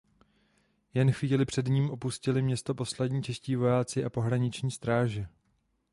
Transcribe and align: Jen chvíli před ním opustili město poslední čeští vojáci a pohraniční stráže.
Jen 0.93 1.11
chvíli 1.11 1.45
před 1.45 1.67
ním 1.67 1.89
opustili 1.89 2.41
město 2.41 2.75
poslední 2.75 3.23
čeští 3.23 3.55
vojáci 3.55 4.05
a 4.05 4.09
pohraniční 4.09 4.71
stráže. 4.71 5.27